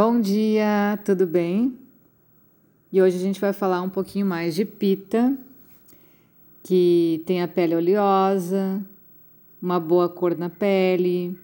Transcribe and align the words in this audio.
Bom 0.00 0.20
dia, 0.20 0.96
tudo 1.04 1.26
bem? 1.26 1.76
E 2.92 3.02
hoje 3.02 3.16
a 3.16 3.20
gente 3.20 3.40
vai 3.40 3.52
falar 3.52 3.82
um 3.82 3.90
pouquinho 3.90 4.24
mais 4.24 4.54
de 4.54 4.64
pita, 4.64 5.36
que 6.62 7.20
tem 7.26 7.42
a 7.42 7.48
pele 7.48 7.74
oleosa, 7.74 8.80
uma 9.60 9.80
boa 9.80 10.08
cor 10.08 10.38
na 10.38 10.48
pele, 10.48 11.36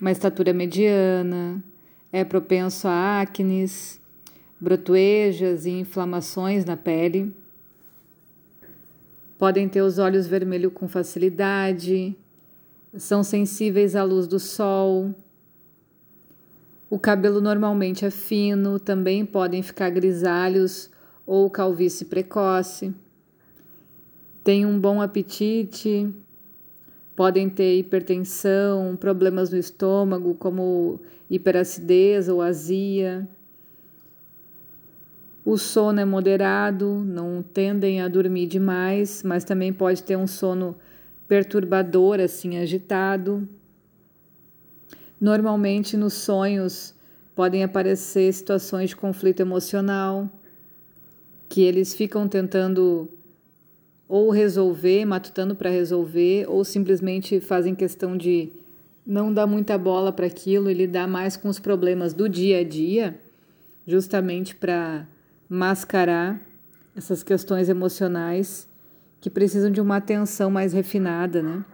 uma 0.00 0.10
estatura 0.10 0.54
mediana, 0.54 1.62
é 2.10 2.24
propenso 2.24 2.88
a 2.88 3.20
acnes, 3.20 4.00
brotoejas 4.58 5.66
e 5.66 5.72
inflamações 5.72 6.64
na 6.64 6.78
pele. 6.78 7.30
Podem 9.38 9.68
ter 9.68 9.82
os 9.82 9.98
olhos 9.98 10.26
vermelhos 10.26 10.72
com 10.72 10.88
facilidade, 10.88 12.16
são 12.96 13.22
sensíveis 13.22 13.94
à 13.94 14.02
luz 14.02 14.26
do 14.26 14.38
sol 14.38 15.14
o 16.92 16.98
cabelo 16.98 17.40
normalmente 17.40 18.04
é 18.04 18.10
fino, 18.10 18.78
também 18.78 19.24
podem 19.24 19.62
ficar 19.62 19.88
grisalhos 19.88 20.90
ou 21.26 21.48
calvície 21.48 22.04
precoce. 22.04 22.94
Tem 24.44 24.66
um 24.66 24.78
bom 24.78 25.00
apetite, 25.00 26.14
podem 27.16 27.48
ter 27.48 27.78
hipertensão, 27.78 28.94
problemas 28.94 29.48
no 29.48 29.56
estômago, 29.56 30.34
como 30.34 31.00
hiperacidez 31.30 32.28
ou 32.28 32.42
azia. 32.42 33.26
O 35.46 35.56
sono 35.56 35.98
é 35.98 36.04
moderado, 36.04 37.02
não 37.06 37.42
tendem 37.42 38.02
a 38.02 38.08
dormir 38.08 38.46
demais, 38.46 39.22
mas 39.22 39.44
também 39.44 39.72
pode 39.72 40.02
ter 40.02 40.18
um 40.18 40.26
sono 40.26 40.76
perturbador, 41.26 42.20
assim, 42.20 42.58
agitado. 42.58 43.48
Normalmente 45.22 45.96
nos 45.96 46.14
sonhos 46.14 46.92
podem 47.32 47.62
aparecer 47.62 48.32
situações 48.32 48.90
de 48.90 48.96
conflito 48.96 49.38
emocional 49.38 50.28
que 51.48 51.62
eles 51.62 51.94
ficam 51.94 52.26
tentando 52.26 53.08
ou 54.08 54.30
resolver, 54.30 55.04
matutando 55.04 55.54
para 55.54 55.70
resolver, 55.70 56.46
ou 56.48 56.64
simplesmente 56.64 57.38
fazem 57.40 57.72
questão 57.72 58.16
de 58.16 58.50
não 59.06 59.32
dar 59.32 59.46
muita 59.46 59.78
bola 59.78 60.12
para 60.12 60.26
aquilo 60.26 60.68
e 60.68 60.74
lidar 60.74 61.06
mais 61.06 61.36
com 61.36 61.48
os 61.48 61.60
problemas 61.60 62.12
do 62.12 62.28
dia 62.28 62.58
a 62.58 62.64
dia, 62.64 63.16
justamente 63.86 64.56
para 64.56 65.06
mascarar 65.48 66.42
essas 66.96 67.22
questões 67.22 67.68
emocionais 67.68 68.68
que 69.20 69.30
precisam 69.30 69.70
de 69.70 69.80
uma 69.80 69.98
atenção 69.98 70.50
mais 70.50 70.72
refinada, 70.72 71.40
né? 71.40 71.64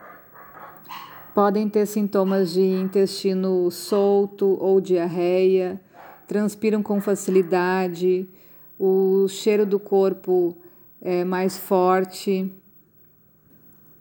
Podem 1.38 1.68
ter 1.68 1.86
sintomas 1.86 2.52
de 2.52 2.62
intestino 2.62 3.70
solto 3.70 4.58
ou 4.60 4.80
diarreia, 4.80 5.80
transpiram 6.26 6.82
com 6.82 7.00
facilidade, 7.00 8.28
o 8.76 9.28
cheiro 9.28 9.64
do 9.64 9.78
corpo 9.78 10.56
é 11.00 11.22
mais 11.22 11.56
forte, 11.56 12.52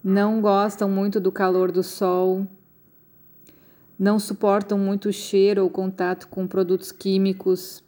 não 0.04 0.42
gostam 0.42 0.90
muito 0.90 1.20
do 1.20 1.32
calor 1.32 1.72
do 1.72 1.84
sol, 1.84 2.48
não 4.00 4.18
suportam 4.18 4.80
muito 4.80 5.10
o 5.10 5.14
cheiro 5.14 5.62
ou 5.62 5.70
contato 5.70 6.28
com 6.30 6.48
produtos 6.48 6.92
químicos, 6.92 7.84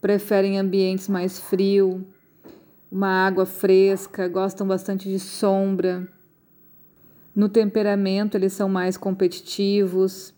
preferem 0.00 0.58
ambientes 0.58 1.08
mais 1.08 1.38
frios, 1.38 2.00
uma 2.90 3.26
água 3.26 3.44
fresca, 3.44 4.26
gostam 4.28 4.66
bastante 4.66 5.10
de 5.10 5.18
sombra 5.18 6.08
no 7.38 7.48
temperamento, 7.48 8.36
eles 8.36 8.52
são 8.52 8.68
mais 8.68 8.96
competitivos, 8.96 10.34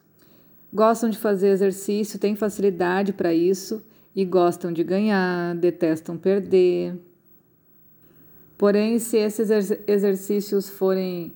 gostam 0.70 1.08
de 1.08 1.16
fazer 1.16 1.48
exercício, 1.48 2.18
têm 2.18 2.36
facilidade 2.36 3.14
para 3.14 3.32
isso 3.32 3.82
e 4.14 4.22
gostam 4.22 4.70
de 4.70 4.84
ganhar, 4.84 5.54
detestam 5.54 6.18
perder. 6.18 6.94
Porém, 8.58 8.98
se 8.98 9.16
esses 9.16 9.48
exercícios 9.86 10.68
forem 10.68 11.32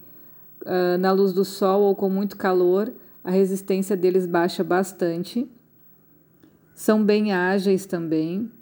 uh, 0.66 0.98
na 0.98 1.10
luz 1.12 1.32
do 1.32 1.46
sol 1.46 1.80
ou 1.80 1.96
com 1.96 2.10
muito 2.10 2.36
calor, 2.36 2.92
a 3.24 3.30
resistência 3.30 3.96
deles 3.96 4.26
baixa 4.26 4.62
bastante. 4.62 5.50
São 6.74 7.02
bem 7.02 7.32
ágeis 7.32 7.86
também. 7.86 8.52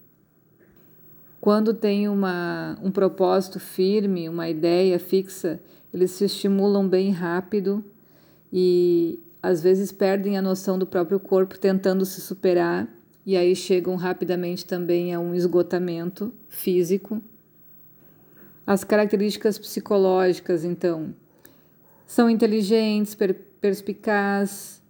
Quando 1.41 1.75
tem 1.75 2.09
uma, 2.09 2.79
um 2.81 2.93
propósito 2.93 3.59
firme, 3.59 4.29
uma 4.29 4.49
ideia 4.49 5.01
fixa, 5.01 5.61
eles 5.93 6.11
se 6.13 6.25
estimulam 6.25 6.89
bem 6.89 7.11
rápido 7.11 7.85
e 8.53 9.21
às 9.43 9.63
vezes 9.63 9.91
perdem 9.93 10.39
a 10.39 10.43
noção 10.43 10.79
do 10.79 10.87
próprio 10.87 11.19
corpo 11.19 11.59
tentando 11.59 12.05
se 12.05 12.21
superar 12.21 12.89
e 13.25 13.37
aí 13.37 13.55
chegam 13.55 13.95
rapidamente 13.97 14.65
também 14.65 15.15
a 15.15 15.21
um 15.21 15.35
esgotamento 15.35 16.33
físico. 16.49 17.23
As 18.67 18.85
características 18.85 19.59
psicológicas, 19.59 20.65
então, 20.65 21.15
são 22.07 22.29
inteligentes, 22.29 23.15
per 23.15 23.35
perspicazes, 23.61 24.83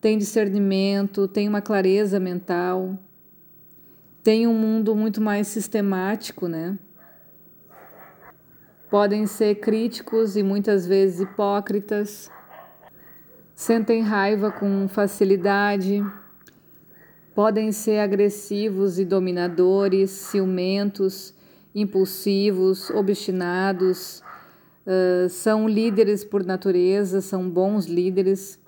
têm 0.00 0.18
discernimento, 0.18 1.28
têm 1.28 1.48
uma 1.48 1.60
clareza 1.60 2.18
mental, 2.18 2.98
têm 4.22 4.48
um 4.48 4.54
mundo 4.54 4.96
muito 4.96 5.20
mais 5.20 5.46
sistemático, 5.46 6.48
né? 6.48 6.76
Podem 8.90 9.24
ser 9.24 9.54
críticos 9.56 10.36
e 10.36 10.42
muitas 10.42 10.84
vezes 10.84 11.20
hipócritas, 11.20 12.28
sentem 13.54 14.02
raiva 14.02 14.50
com 14.50 14.88
facilidade, 14.88 16.04
podem 17.34 17.70
ser 17.70 18.00
agressivos 18.00 18.98
e 18.98 19.04
dominadores, 19.04 20.10
ciumentos, 20.10 21.32
impulsivos, 21.72 22.90
obstinados, 22.90 24.24
uh, 24.84 25.28
são 25.28 25.68
líderes 25.68 26.24
por 26.24 26.44
natureza, 26.44 27.20
são 27.20 27.48
bons 27.48 27.86
líderes, 27.86 28.58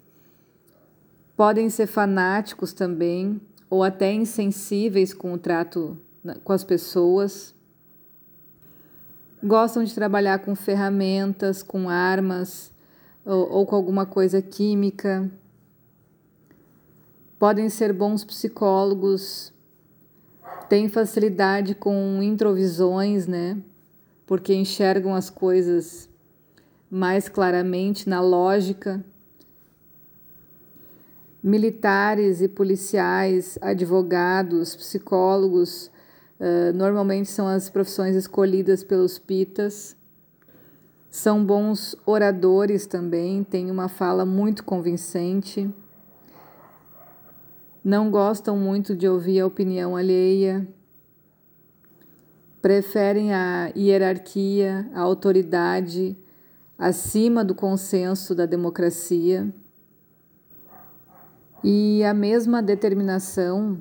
podem 1.37 1.69
ser 1.69 1.89
fanáticos 1.89 2.73
também, 2.73 3.41
ou 3.69 3.83
até 3.83 4.13
insensíveis 4.13 5.13
com 5.13 5.33
o 5.33 5.39
trato 5.39 5.99
com 6.45 6.53
as 6.53 6.63
pessoas 6.63 7.53
gostam 9.43 9.83
de 9.83 9.95
trabalhar 9.95 10.39
com 10.39 10.55
ferramentas, 10.55 11.63
com 11.63 11.89
armas 11.89 12.73
ou, 13.25 13.51
ou 13.51 13.67
com 13.67 13.75
alguma 13.75 14.07
coisa 14.07 14.41
química. 14.41 15.29
Podem 17.39 17.69
ser 17.69 17.93
bons 17.93 18.25
psicólogos, 18.25 19.53
têm 20.69 20.89
facilidade 20.89 21.75
com 21.75 22.23
introvisões, 22.23 23.27
né? 23.27 23.59
Porque 24.25 24.55
enxergam 24.55 25.15
as 25.15 25.29
coisas 25.29 26.09
mais 26.89 27.29
claramente 27.29 28.09
na 28.09 28.21
lógica. 28.21 29.05
Militares 31.43 32.41
e 32.41 32.47
policiais, 32.47 33.59
advogados, 33.61 34.77
psicólogos 34.77 35.91
Uh, 36.43 36.77
normalmente 36.77 37.31
são 37.31 37.47
as 37.47 37.71
profissões 37.71 38.17
escolhidas 38.17 38.83
pelos 38.83 39.17
pitas. 39.17 39.95
São 41.09 41.45
bons 41.45 41.95
oradores 42.05 42.85
também, 42.85 43.45
têm 43.45 43.71
uma 43.71 43.87
fala 43.87 44.27
muito 44.27 44.65
convincente. 44.65 45.73
Não 47.85 48.11
gostam 48.11 48.57
muito 48.57 48.97
de 48.97 49.07
ouvir 49.07 49.39
a 49.39 49.47
opinião 49.47 49.95
alheia. 49.95 50.67
Preferem 52.61 53.33
a 53.33 53.73
hierarquia, 53.77 54.91
a 54.95 55.01
autoridade 55.01 56.19
acima 56.77 57.45
do 57.45 57.55
consenso 57.55 58.35
da 58.35 58.47
democracia. 58.47 59.49
E 61.63 62.03
a 62.03 62.13
mesma 62.13 62.61
determinação 62.61 63.81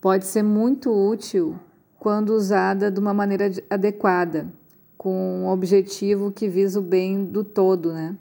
pode 0.00 0.26
ser 0.26 0.42
muito 0.42 0.90
útil 0.90 1.58
quando 1.98 2.30
usada 2.30 2.90
de 2.90 3.00
uma 3.00 3.12
maneira 3.12 3.50
adequada, 3.68 4.52
com 4.96 5.42
um 5.42 5.48
objetivo 5.48 6.30
que 6.30 6.48
visa 6.48 6.78
o 6.78 6.82
bem 6.82 7.24
do 7.24 7.42
todo, 7.42 7.92
né? 7.92 8.16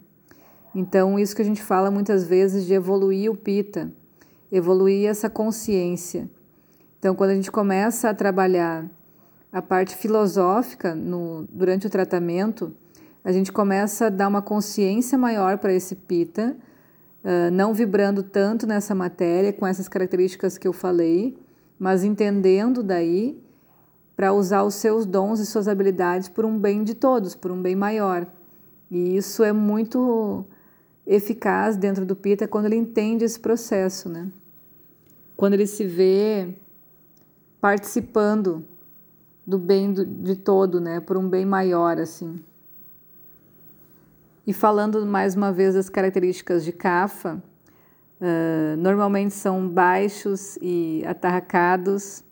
Então, 0.74 1.18
isso 1.18 1.36
que 1.36 1.42
a 1.42 1.46
gente 1.46 1.62
fala 1.62 1.90
muitas 1.90 2.24
vezes 2.24 2.66
de 2.66 2.74
evoluir 2.74 3.32
o 3.32 3.36
pita, 3.36 3.92
evoluir 4.52 5.10
essa 5.10 5.30
consciência. 5.30 6.30
Então, 7.00 7.16
quando 7.16 7.32
a 7.32 7.36
gente 7.36 7.52
começa 7.52 8.10
a 8.10 8.14
trabalhar 8.14 8.86
a 9.52 9.62
parte 9.62 9.96
filosófica 9.96 10.94
no, 10.94 11.48
durante 11.52 11.88
o 11.88 11.90
tratamento, 11.90 12.76
a 13.24 13.32
gente 13.32 13.52
começa 13.52 14.08
a 14.08 14.10
dar 14.10 14.28
uma 14.28 14.42
consciência 14.42 15.18
maior 15.18 15.58
para 15.58 15.74
esse 15.74 15.96
pita, 15.96 16.56
uh, 17.24 17.52
não 17.52 17.74
vibrando 17.74 18.22
tanto 18.22 18.68
nessa 18.68 18.94
matéria, 18.94 19.52
com 19.52 19.66
essas 19.66 19.88
características 19.88 20.58
que 20.58 20.68
eu 20.68 20.74
falei, 20.74 21.38
mas 21.80 22.04
entendendo 22.04 22.82
daí 22.82 23.42
para 24.16 24.34
usar 24.34 24.64
os 24.64 24.76
seus 24.76 25.06
dons 25.06 25.40
e 25.40 25.46
suas 25.46 25.68
habilidades 25.68 26.28
por 26.28 26.46
um 26.46 26.58
bem 26.58 26.84
de 26.84 26.96
todos, 26.96 27.36
por 27.36 27.52
um 27.52 27.62
bem 27.62 27.76
maior. 27.76 28.28
E 28.90 29.16
isso 29.16 29.44
é 29.44 29.54
muito 29.54 30.46
eficaz 31.06 31.78
dentro 31.78 32.06
do 32.06 32.16
Pita 32.16 32.48
quando 32.48 32.66
ele 32.66 32.76
entende 32.76 33.24
esse 33.24 33.40
processo, 33.40 34.10
né? 34.10 34.32
quando 35.38 35.54
ele 35.54 35.68
se 35.68 35.86
vê 35.86 36.56
participando 37.62 38.66
do 39.46 39.60
bem 39.60 39.94
do, 39.94 40.04
de 40.04 40.36
todo, 40.36 40.82
né, 40.82 41.00
por 41.00 41.16
um 41.16 41.30
bem 41.30 41.46
maior 41.46 42.00
assim. 42.00 42.44
E 44.46 44.52
falando 44.52 45.06
mais 45.06 45.36
uma 45.36 45.54
vez 45.54 45.76
das 45.76 45.90
características 45.90 46.66
de 46.66 46.72
Cafa, 46.72 47.42
uh, 48.22 48.78
normalmente 48.78 49.34
são 49.34 49.68
baixos 49.68 50.58
e 50.62 51.04
atarracados, 51.06 52.24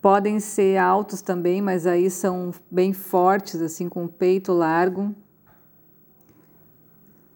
podem 0.00 0.40
ser 0.40 0.78
altos 0.78 1.20
também, 1.20 1.60
mas 1.60 1.86
aí 1.86 2.10
são 2.10 2.52
bem 2.70 2.92
fortes, 2.92 3.60
assim, 3.60 3.88
com 3.88 4.04
o 4.04 4.08
peito 4.08 4.52
largo. 4.52 5.14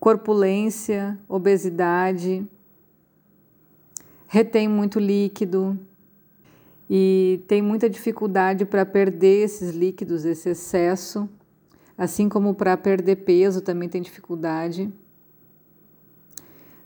Corpulência, 0.01 1.19
obesidade, 1.29 2.47
retém 4.27 4.69
muito 4.69 4.99
líquido 4.99 5.79
e 6.89 7.43
tem 7.47 7.63
muita 7.63 7.89
dificuldade 7.89 8.65
para 8.65 8.85
perder 8.85 9.45
esses 9.45 9.75
líquidos, 9.75 10.25
esse 10.25 10.51
excesso. 10.51 11.29
Assim 11.97 12.29
como 12.29 12.55
para 12.55 12.77
perder 12.77 13.17
peso 13.17 13.61
também 13.61 13.89
tem 13.89 14.03
dificuldade. 14.03 14.93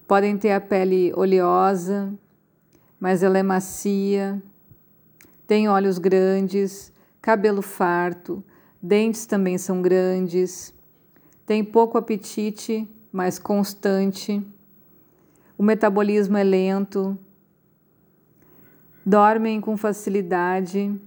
Podem 0.09 0.37
ter 0.37 0.51
a 0.51 0.61
pele 0.61 1.13
oleosa, 1.15 2.13
mas 2.99 3.23
ela 3.23 3.39
é 3.39 3.43
macia. 3.45 4.43
Tem 5.47 5.69
olhos 5.69 5.99
grandes, 5.99 6.93
cabelo 7.23 7.63
farto, 7.63 8.43
dentes 8.83 9.25
também 9.25 9.57
são 9.57 9.81
grandes. 9.81 10.75
Tem 11.47 11.63
pouco 11.63 11.97
apetite, 11.97 12.91
mas 13.13 13.39
constante. 13.39 14.45
O 15.57 15.63
metabolismo 15.63 16.37
é 16.37 16.43
lento. 16.43 17.17
Dormem 19.07 19.61
com 19.61 19.77
facilidade, 19.77 21.01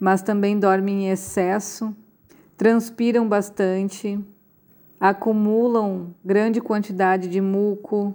mas 0.00 0.22
também 0.22 0.58
dormem 0.58 1.04
em 1.04 1.10
excesso 1.10 1.94
transpiram 2.60 3.26
bastante, 3.26 4.22
acumulam 5.00 6.14
grande 6.22 6.60
quantidade 6.60 7.26
de 7.26 7.40
muco, 7.40 8.14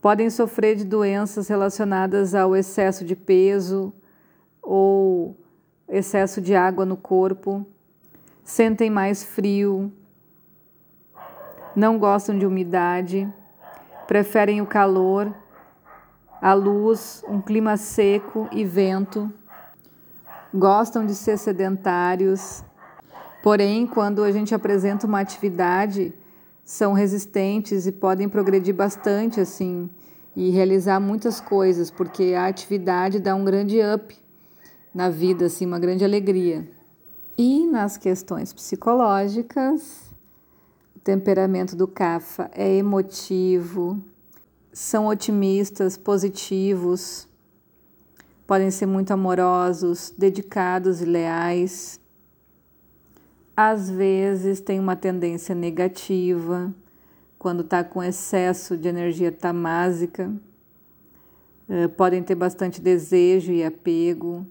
podem 0.00 0.28
sofrer 0.28 0.74
de 0.74 0.84
doenças 0.84 1.46
relacionadas 1.46 2.34
ao 2.34 2.56
excesso 2.56 3.04
de 3.04 3.14
peso 3.14 3.92
ou 4.60 5.38
excesso 5.88 6.40
de 6.40 6.54
água 6.54 6.84
no 6.84 6.96
corpo, 6.96 7.64
sentem 8.42 8.90
mais 8.90 9.22
frio, 9.22 9.92
não 11.76 11.96
gostam 11.96 12.36
de 12.36 12.44
umidade, 12.44 13.32
preferem 14.08 14.60
o 14.60 14.66
calor, 14.66 15.32
a 16.42 16.52
luz, 16.54 17.22
um 17.28 17.40
clima 17.40 17.76
seco 17.76 18.48
e 18.50 18.64
vento, 18.64 19.32
gostam 20.52 21.06
de 21.06 21.14
ser 21.14 21.38
sedentários 21.38 22.64
Porém, 23.42 23.86
quando 23.86 24.22
a 24.22 24.30
gente 24.30 24.54
apresenta 24.54 25.06
uma 25.06 25.20
atividade, 25.20 26.12
são 26.64 26.92
resistentes 26.92 27.86
e 27.86 27.92
podem 27.92 28.28
progredir 28.28 28.74
bastante 28.74 29.40
assim 29.40 29.88
e 30.36 30.50
realizar 30.50 31.00
muitas 31.00 31.40
coisas, 31.40 31.90
porque 31.90 32.34
a 32.36 32.46
atividade 32.46 33.18
dá 33.18 33.34
um 33.34 33.44
grande 33.44 33.78
up 33.82 34.16
na 34.94 35.08
vida, 35.08 35.46
assim, 35.46 35.66
uma 35.66 35.78
grande 35.78 36.04
alegria. 36.04 36.68
E 37.36 37.66
nas 37.66 37.96
questões 37.96 38.52
psicológicas, 38.52 40.12
o 40.94 41.00
temperamento 41.00 41.74
do 41.74 41.88
CAFA 41.88 42.50
é 42.54 42.76
emotivo, 42.76 44.00
são 44.72 45.06
otimistas, 45.06 45.96
positivos, 45.96 47.26
podem 48.46 48.70
ser 48.70 48.86
muito 48.86 49.12
amorosos, 49.12 50.12
dedicados 50.16 51.00
e 51.00 51.04
leais 51.04 51.99
às 53.68 53.90
vezes 53.90 54.58
tem 54.58 54.80
uma 54.80 54.96
tendência 54.96 55.54
negativa, 55.54 56.74
quando 57.38 57.60
está 57.60 57.84
com 57.84 58.02
excesso 58.02 58.74
de 58.74 58.88
energia 58.88 59.30
tamásica, 59.30 60.32
eh, 61.68 61.86
podem 61.88 62.22
ter 62.22 62.34
bastante 62.34 62.80
desejo 62.80 63.52
e 63.52 63.62
apego, 63.62 64.46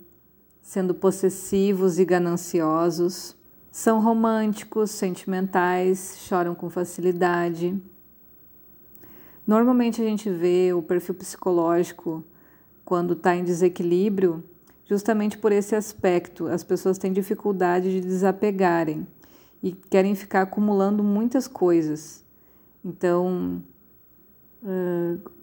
sendo 0.61 0.93
possessivos 0.93 1.97
e 1.97 2.05
gananciosos. 2.05 3.35
São 3.71 3.99
românticos, 3.99 4.91
sentimentais, 4.91 6.17
choram 6.19 6.53
com 6.53 6.69
facilidade. 6.69 7.75
Normalmente 9.45 10.03
a 10.03 10.05
gente 10.05 10.29
vê 10.29 10.71
o 10.71 10.83
perfil 10.83 11.15
psicológico 11.15 12.23
quando 12.85 13.13
está 13.13 13.35
em 13.35 13.43
desequilíbrio 13.43 14.43
justamente 14.89 15.37
por 15.37 15.51
esse 15.51 15.75
aspecto. 15.75 16.47
As 16.47 16.63
pessoas 16.63 16.97
têm 16.97 17.13
dificuldade 17.13 17.91
de 17.91 18.01
desapegarem 18.01 19.05
e 19.61 19.71
querem 19.71 20.15
ficar 20.15 20.41
acumulando 20.41 21.03
muitas 21.03 21.47
coisas. 21.47 22.25
Então, 22.83 23.61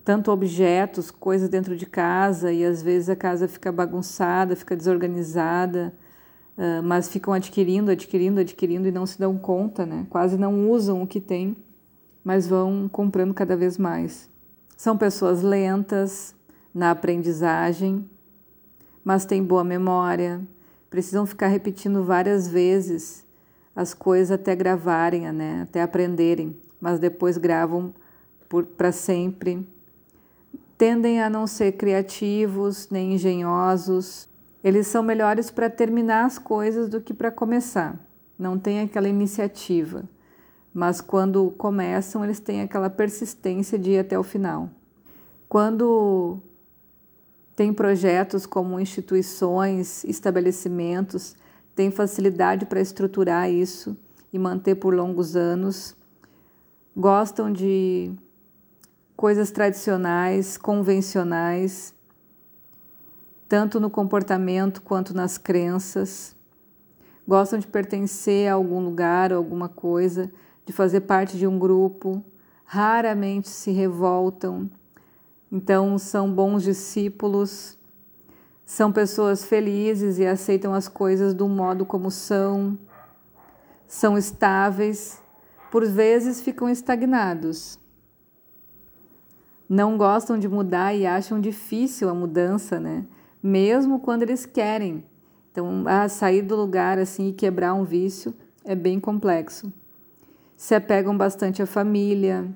tanto 0.04 0.32
objetos, 0.32 1.12
coisas 1.12 1.48
dentro 1.48 1.76
de 1.76 1.86
casa, 1.86 2.52
e 2.52 2.64
às 2.64 2.82
vezes 2.82 3.08
a 3.08 3.14
casa 3.14 3.46
fica 3.46 3.70
bagunçada, 3.70 4.56
fica 4.56 4.74
desorganizada, 4.74 5.94
mas 6.82 7.08
ficam 7.08 7.32
adquirindo, 7.32 7.90
adquirindo, 7.90 8.40
adquirindo 8.40 8.88
e 8.88 8.92
não 8.92 9.06
se 9.06 9.18
dão 9.18 9.38
conta, 9.38 9.86
né? 9.86 10.06
Quase 10.10 10.36
não 10.36 10.68
usam 10.70 11.02
o 11.02 11.06
que 11.06 11.20
tem, 11.20 11.56
mas 12.24 12.48
vão 12.48 12.88
comprando 12.90 13.32
cada 13.32 13.56
vez 13.56 13.78
mais. 13.78 14.28
São 14.76 14.96
pessoas 14.98 15.42
lentas 15.42 16.34
na 16.74 16.90
aprendizagem, 16.90 18.10
mas 19.06 19.24
têm 19.24 19.40
boa 19.40 19.62
memória, 19.62 20.40
precisam 20.90 21.24
ficar 21.24 21.46
repetindo 21.46 22.02
várias 22.02 22.48
vezes 22.48 23.24
as 23.74 23.94
coisas 23.94 24.32
até 24.32 24.56
gravarem, 24.56 25.30
né? 25.30 25.62
até 25.62 25.80
aprenderem, 25.80 26.56
mas 26.80 26.98
depois 26.98 27.38
gravam 27.38 27.94
para 28.76 28.90
sempre. 28.90 29.64
Tendem 30.76 31.22
a 31.22 31.30
não 31.30 31.46
ser 31.46 31.72
criativos 31.76 32.88
nem 32.90 33.14
engenhosos. 33.14 34.28
Eles 34.64 34.88
são 34.88 35.04
melhores 35.04 35.52
para 35.52 35.70
terminar 35.70 36.24
as 36.24 36.36
coisas 36.36 36.88
do 36.88 37.00
que 37.00 37.14
para 37.14 37.30
começar. 37.30 37.96
Não 38.36 38.58
tem 38.58 38.80
aquela 38.80 39.08
iniciativa, 39.08 40.02
mas 40.74 41.00
quando 41.00 41.52
começam, 41.52 42.24
eles 42.24 42.40
têm 42.40 42.60
aquela 42.60 42.90
persistência 42.90 43.78
de 43.78 43.92
ir 43.92 43.98
até 44.00 44.18
o 44.18 44.24
final. 44.24 44.68
Quando 45.48 46.40
tem 47.56 47.72
projetos 47.72 48.44
como 48.44 48.78
instituições, 48.78 50.04
estabelecimentos, 50.04 51.34
tem 51.74 51.90
facilidade 51.90 52.66
para 52.66 52.82
estruturar 52.82 53.50
isso 53.50 53.96
e 54.30 54.38
manter 54.38 54.74
por 54.74 54.94
longos 54.94 55.34
anos. 55.34 55.96
Gostam 56.94 57.50
de 57.50 58.12
coisas 59.16 59.50
tradicionais, 59.50 60.58
convencionais, 60.58 61.94
tanto 63.48 63.80
no 63.80 63.88
comportamento 63.88 64.82
quanto 64.82 65.14
nas 65.14 65.38
crenças. 65.38 66.36
Gostam 67.26 67.58
de 67.58 67.66
pertencer 67.66 68.50
a 68.50 68.54
algum 68.54 68.84
lugar 68.84 69.32
ou 69.32 69.38
alguma 69.38 69.68
coisa, 69.68 70.30
de 70.66 70.74
fazer 70.74 71.00
parte 71.02 71.38
de 71.38 71.46
um 71.46 71.58
grupo. 71.58 72.22
Raramente 72.66 73.48
se 73.48 73.70
revoltam 73.70 74.70
então, 75.50 75.96
são 75.98 76.32
bons 76.32 76.62
discípulos, 76.62 77.78
são 78.64 78.90
pessoas 78.90 79.44
felizes 79.44 80.18
e 80.18 80.26
aceitam 80.26 80.74
as 80.74 80.88
coisas 80.88 81.32
do 81.32 81.48
modo 81.48 81.86
como 81.86 82.10
são, 82.10 82.76
são 83.86 84.18
estáveis, 84.18 85.22
por 85.70 85.86
vezes 85.86 86.40
ficam 86.40 86.68
estagnados. 86.68 87.78
Não 89.68 89.96
gostam 89.96 90.38
de 90.38 90.48
mudar 90.48 90.94
e 90.94 91.06
acham 91.06 91.40
difícil 91.40 92.08
a 92.08 92.14
mudança, 92.14 92.78
né? 92.80 93.04
Mesmo 93.42 94.00
quando 94.00 94.22
eles 94.22 94.46
querem. 94.46 95.04
Então, 95.50 95.84
a 95.86 96.08
sair 96.08 96.42
do 96.42 96.56
lugar 96.56 96.98
assim 96.98 97.28
e 97.28 97.32
quebrar 97.32 97.74
um 97.74 97.84
vício 97.84 98.34
é 98.64 98.74
bem 98.74 98.98
complexo. 98.98 99.72
Se 100.56 100.74
apegam 100.74 101.16
bastante 101.16 101.62
à 101.62 101.66
família, 101.66 102.48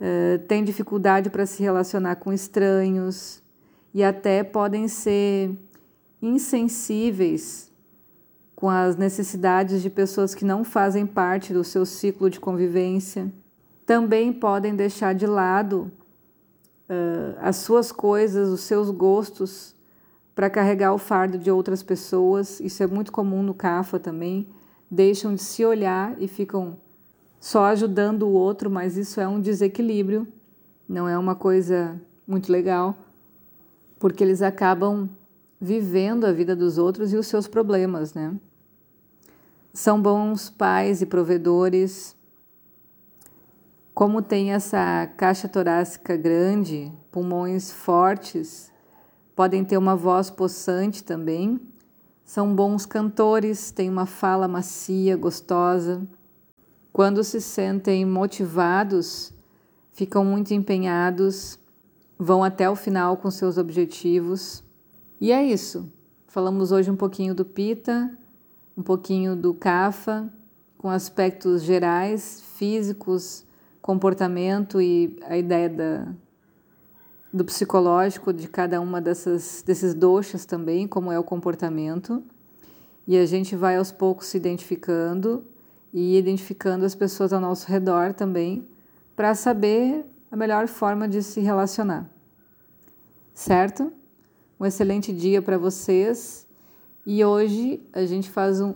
uh, 0.00 0.38
têm 0.46 0.64
dificuldade 0.64 1.30
para 1.30 1.46
se 1.46 1.62
relacionar 1.62 2.16
com 2.16 2.32
estranhos 2.32 3.42
e 3.92 4.02
até 4.02 4.42
podem 4.42 4.88
ser 4.88 5.56
insensíveis 6.20 7.72
com 8.54 8.68
as 8.68 8.96
necessidades 8.96 9.80
de 9.80 9.88
pessoas 9.88 10.34
que 10.34 10.44
não 10.44 10.64
fazem 10.64 11.06
parte 11.06 11.52
do 11.52 11.62
seu 11.62 11.86
ciclo 11.86 12.28
de 12.28 12.40
convivência. 12.40 13.32
Também 13.86 14.32
podem 14.32 14.74
deixar 14.74 15.14
de 15.14 15.26
lado 15.26 15.90
uh, 16.88 17.38
as 17.40 17.56
suas 17.56 17.92
coisas, 17.92 18.48
os 18.48 18.62
seus 18.62 18.90
gostos, 18.90 19.76
para 20.34 20.50
carregar 20.50 20.92
o 20.92 20.98
fardo 20.98 21.38
de 21.38 21.50
outras 21.50 21.82
pessoas. 21.82 22.60
Isso 22.60 22.82
é 22.82 22.86
muito 22.86 23.12
comum 23.12 23.42
no 23.42 23.54
CAFA 23.54 23.98
também. 23.98 24.48
Deixam 24.90 25.34
de 25.34 25.42
se 25.42 25.64
olhar 25.64 26.14
e 26.20 26.26
ficam 26.26 26.78
só 27.40 27.66
ajudando 27.66 28.22
o 28.22 28.32
outro, 28.32 28.70
mas 28.70 28.96
isso 28.96 29.20
é 29.20 29.28
um 29.28 29.40
desequilíbrio, 29.40 30.26
não 30.88 31.08
é 31.08 31.16
uma 31.16 31.34
coisa 31.34 32.00
muito 32.26 32.50
legal, 32.50 32.96
porque 33.98 34.22
eles 34.22 34.42
acabam 34.42 35.08
vivendo 35.60 36.24
a 36.24 36.32
vida 36.32 36.54
dos 36.54 36.78
outros 36.78 37.12
e 37.12 37.16
os 37.16 37.26
seus 37.26 37.48
problemas, 37.48 38.14
né? 38.14 38.34
São 39.72 40.00
bons 40.00 40.50
pais 40.50 41.02
e 41.02 41.06
provedores. 41.06 42.16
Como 43.94 44.22
tem 44.22 44.52
essa 44.52 45.06
caixa 45.16 45.48
torácica 45.48 46.16
grande, 46.16 46.92
pulmões 47.10 47.72
fortes, 47.72 48.72
podem 49.34 49.64
ter 49.64 49.76
uma 49.76 49.94
voz 49.94 50.30
possante 50.30 51.02
também. 51.04 51.60
São 52.24 52.54
bons 52.54 52.86
cantores, 52.86 53.70
têm 53.70 53.88
uma 53.88 54.06
fala 54.06 54.46
macia, 54.46 55.16
gostosa. 55.16 56.06
Quando 56.92 57.22
se 57.22 57.40
sentem 57.40 58.04
motivados, 58.04 59.32
ficam 59.92 60.24
muito 60.24 60.52
empenhados, 60.52 61.58
vão 62.18 62.42
até 62.42 62.68
o 62.68 62.74
final 62.74 63.16
com 63.16 63.30
seus 63.30 63.58
objetivos. 63.58 64.64
E 65.20 65.30
é 65.30 65.42
isso. 65.42 65.92
Falamos 66.26 66.72
hoje 66.72 66.90
um 66.90 66.96
pouquinho 66.96 67.34
do 67.34 67.44
Pita, 67.44 68.16
um 68.76 68.82
pouquinho 68.82 69.34
do 69.34 69.54
Kapha, 69.54 70.32
com 70.76 70.88
aspectos 70.88 71.62
gerais, 71.62 72.42
físicos, 72.56 73.44
comportamento 73.82 74.80
e 74.80 75.18
a 75.22 75.36
ideia 75.36 75.68
da, 75.68 76.08
do 77.32 77.44
psicológico 77.44 78.32
de 78.32 78.48
cada 78.48 78.80
uma 78.80 79.00
dessas, 79.00 79.62
desses 79.66 79.94
doxas 79.94 80.44
também, 80.44 80.86
como 80.86 81.10
é 81.10 81.18
o 81.18 81.24
comportamento. 81.24 82.22
E 83.06 83.16
a 83.16 83.26
gente 83.26 83.56
vai 83.56 83.76
aos 83.76 83.90
poucos 83.90 84.26
se 84.26 84.36
identificando 84.36 85.44
e 85.92 86.18
identificando 86.18 86.84
as 86.84 86.94
pessoas 86.94 87.32
ao 87.32 87.40
nosso 87.40 87.66
redor 87.68 88.12
também, 88.12 88.68
para 89.16 89.34
saber 89.34 90.04
a 90.30 90.36
melhor 90.36 90.68
forma 90.68 91.08
de 91.08 91.22
se 91.22 91.40
relacionar. 91.40 92.08
Certo? 93.34 93.92
Um 94.58 94.66
excelente 94.66 95.12
dia 95.12 95.40
para 95.40 95.56
vocês. 95.56 96.46
E 97.06 97.24
hoje 97.24 97.80
a 97.92 98.04
gente 98.04 98.28
faz 98.28 98.60
um 98.60 98.74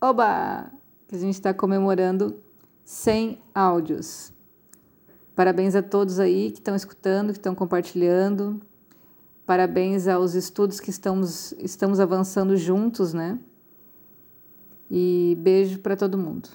Oba! 0.00 0.70
Que 1.08 1.16
a 1.16 1.18
gente 1.18 1.34
está 1.34 1.54
comemorando 1.54 2.38
100 2.84 3.40
áudios. 3.54 4.32
Parabéns 5.34 5.74
a 5.74 5.82
todos 5.82 6.18
aí 6.18 6.50
que 6.50 6.58
estão 6.58 6.74
escutando, 6.74 7.32
que 7.32 7.38
estão 7.38 7.54
compartilhando. 7.54 8.60
Parabéns 9.44 10.08
aos 10.08 10.34
estudos 10.34 10.80
que 10.80 10.90
estamos, 10.90 11.52
estamos 11.58 12.00
avançando 12.00 12.56
juntos, 12.56 13.12
né? 13.14 13.38
E 14.90 15.36
beijo 15.40 15.78
para 15.80 15.96
todo 15.96 16.16
mundo. 16.16 16.48